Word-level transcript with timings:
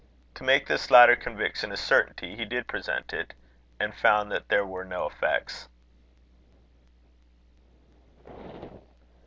To 0.33 0.43
make 0.43 0.65
this 0.65 0.89
latter 0.89 1.15
conviction 1.15 1.71
a 1.71 1.77
certainty, 1.77 2.35
he 2.35 2.43
did 2.43 2.65
present 2.65 3.13
it, 3.13 3.35
and 3.79 3.93
found 3.93 4.31
that 4.31 4.47
there 4.47 4.65
were 4.65 4.83
no 4.83 5.05
effects. 5.05 5.67